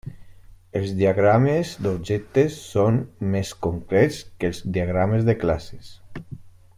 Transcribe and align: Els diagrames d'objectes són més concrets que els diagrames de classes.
Els 0.79 0.93
diagrames 1.01 1.73
d'objectes 1.87 2.57
són 2.69 2.97
més 3.37 3.51
concrets 3.69 4.17
que 4.41 4.51
els 4.53 4.63
diagrames 4.79 5.29
de 5.33 5.37
classes. 5.47 5.93